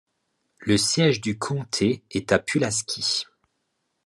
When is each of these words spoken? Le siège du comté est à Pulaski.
Le 0.61 0.79
siège 0.79 1.21
du 1.21 1.37
comté 1.37 2.01
est 2.09 2.31
à 2.31 2.39
Pulaski. 2.39 3.27